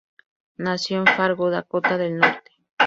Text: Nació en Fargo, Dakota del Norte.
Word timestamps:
Nació 0.57 0.97
en 1.01 1.05
Fargo, 1.05 1.51
Dakota 1.51 1.95
del 1.99 2.17
Norte. 2.17 2.49